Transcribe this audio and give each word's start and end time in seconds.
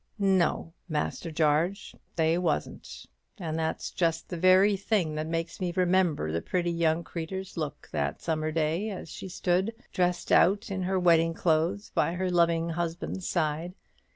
"No, 0.17 0.73
Master 0.89 1.29
Jarge, 1.29 1.93
they 2.15 2.35
wasn't. 2.35 3.05
And 3.37 3.59
that's 3.59 3.91
just 3.91 4.29
the 4.29 4.35
very 4.35 4.75
thing 4.75 5.13
that 5.13 5.27
makes 5.27 5.61
me 5.61 5.71
remember 5.75 6.31
the 6.31 6.41
pretty 6.41 6.71
young 6.71 7.03
creetur's 7.03 7.55
look 7.55 7.87
that 7.91 8.19
summer's 8.19 8.55
day, 8.55 8.89
as 8.89 9.09
she 9.11 9.29
stood, 9.29 9.75
dresssed 9.93 10.31
out 10.31 10.71
in 10.71 10.81
her 10.81 10.99
wedding 10.99 11.35
clothes, 11.35 11.91
by 11.91 12.13
her 12.15 12.31
loving 12.31 12.69
husband's 12.69 13.29
side. 13.29 13.75